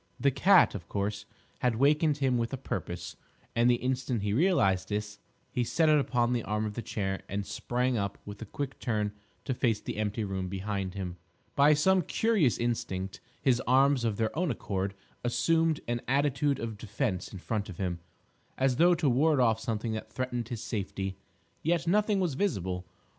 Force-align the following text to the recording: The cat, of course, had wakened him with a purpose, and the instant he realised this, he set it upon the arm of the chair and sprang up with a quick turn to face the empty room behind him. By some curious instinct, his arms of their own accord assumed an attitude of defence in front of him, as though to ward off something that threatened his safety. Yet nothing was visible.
The 0.19 0.31
cat, 0.31 0.73
of 0.73 0.89
course, 0.89 1.27
had 1.59 1.75
wakened 1.75 2.17
him 2.17 2.39
with 2.39 2.51
a 2.53 2.57
purpose, 2.57 3.15
and 3.55 3.69
the 3.69 3.75
instant 3.75 4.23
he 4.23 4.33
realised 4.33 4.89
this, 4.89 5.19
he 5.51 5.63
set 5.63 5.89
it 5.89 5.99
upon 5.99 6.33
the 6.33 6.41
arm 6.41 6.65
of 6.65 6.73
the 6.73 6.81
chair 6.81 7.21
and 7.29 7.45
sprang 7.45 7.97
up 7.99 8.17
with 8.25 8.41
a 8.41 8.45
quick 8.45 8.79
turn 8.79 9.11
to 9.45 9.53
face 9.53 9.79
the 9.79 9.97
empty 9.97 10.23
room 10.23 10.47
behind 10.49 10.95
him. 10.95 11.17
By 11.55 11.75
some 11.75 12.01
curious 12.01 12.57
instinct, 12.57 13.21
his 13.43 13.61
arms 13.67 14.03
of 14.03 14.17
their 14.17 14.35
own 14.35 14.49
accord 14.49 14.95
assumed 15.23 15.81
an 15.87 16.01
attitude 16.07 16.57
of 16.57 16.79
defence 16.79 17.27
in 17.31 17.37
front 17.37 17.69
of 17.69 17.77
him, 17.77 17.99
as 18.57 18.77
though 18.77 18.95
to 18.95 19.07
ward 19.07 19.39
off 19.39 19.59
something 19.59 19.91
that 19.91 20.11
threatened 20.11 20.47
his 20.47 20.63
safety. 20.63 21.15
Yet 21.61 21.85
nothing 21.85 22.19
was 22.19 22.33
visible. 22.33 22.87